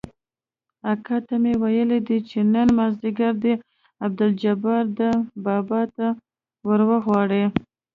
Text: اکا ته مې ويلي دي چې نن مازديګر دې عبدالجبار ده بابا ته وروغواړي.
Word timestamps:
اکا 0.91 1.17
ته 1.27 1.35
مې 1.43 1.53
ويلي 1.63 1.99
دي 2.07 2.17
چې 2.29 2.39
نن 2.53 2.67
مازديګر 2.77 3.33
دې 3.43 3.53
عبدالجبار 4.05 4.83
ده 4.97 5.09
بابا 5.45 5.81
ته 5.95 6.07
وروغواړي. 6.67 7.43